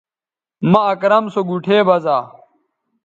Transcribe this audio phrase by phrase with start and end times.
[0.71, 2.17] مہ اکرم سو گوٹھے بزا